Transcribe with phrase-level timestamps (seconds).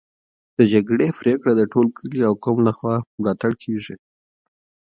[0.57, 3.95] د جرګې پریکړه د ټول کلي او قوم لخوا ملاتړ کيږي.